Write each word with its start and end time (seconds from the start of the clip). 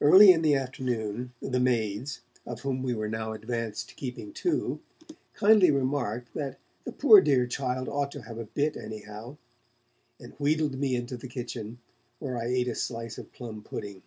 Early 0.00 0.32
in 0.32 0.42
the 0.42 0.56
afternoon, 0.56 1.34
the 1.40 1.60
maids, 1.60 2.22
of 2.44 2.62
whom 2.62 2.82
we 2.82 2.94
were 2.94 3.08
now 3.08 3.32
advanced 3.32 3.88
to 3.90 3.94
keeping 3.94 4.32
two, 4.32 4.80
kindly 5.34 5.70
remarked 5.70 6.34
that 6.34 6.58
'the 6.82 6.90
poor 6.94 7.20
dear 7.20 7.46
child 7.46 7.88
ought 7.88 8.10
to 8.10 8.22
have 8.22 8.38
a 8.38 8.44
bit, 8.46 8.76
anyhow', 8.76 9.36
and 10.18 10.32
wheedled 10.40 10.80
me 10.80 10.96
into 10.96 11.16
the 11.16 11.28
kitchen, 11.28 11.78
where 12.18 12.36
I 12.36 12.46
ate 12.46 12.66
a 12.66 12.74
slice 12.74 13.18
of 13.18 13.30
plum 13.32 13.62
pudding. 13.62 14.02